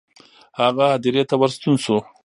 هغه 0.61 0.85
هدیرې 0.93 1.23
ته 1.29 1.35
ورستون 1.37 1.75
شو. 1.83 1.97